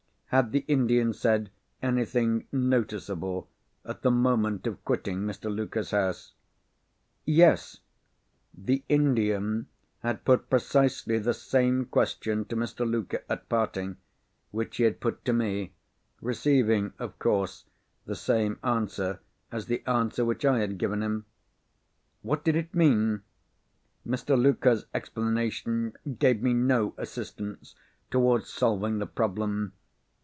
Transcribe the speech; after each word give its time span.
Had 0.33 0.53
the 0.53 0.63
Indian 0.69 1.11
said 1.11 1.49
anything 1.83 2.47
noticeable, 2.53 3.49
at 3.83 4.01
the 4.01 4.09
moment 4.11 4.65
of 4.65 4.81
quitting 4.85 5.23
Mr. 5.23 5.53
Luker's 5.53 5.91
house? 5.91 6.35
Yes! 7.25 7.79
The 8.57 8.81
Indian 8.87 9.67
had 9.99 10.23
put 10.23 10.49
precisely 10.49 11.19
the 11.19 11.33
same 11.33 11.83
question 11.83 12.45
to 12.45 12.55
Mr. 12.55 12.89
Luker, 12.89 13.25
at 13.27 13.49
parting, 13.49 13.97
which 14.51 14.77
he 14.77 14.83
had 14.83 15.01
put 15.01 15.25
to 15.25 15.33
me; 15.33 15.73
receiving 16.21 16.93
of 16.97 17.19
course, 17.19 17.65
the 18.05 18.15
same 18.15 18.57
answer 18.63 19.19
as 19.51 19.65
the 19.65 19.83
answer 19.85 20.23
which 20.23 20.45
I 20.45 20.59
had 20.59 20.77
given 20.77 21.03
him. 21.03 21.25
What 22.21 22.45
did 22.45 22.55
it 22.55 22.73
mean? 22.73 23.23
Mr. 24.07 24.41
Luker's 24.41 24.85
explanation 24.93 25.91
gave 26.19 26.41
me 26.41 26.53
no 26.53 26.93
assistance 26.97 27.75
towards 28.09 28.47
solving 28.47 28.99
the 28.99 29.07
problem. 29.07 29.73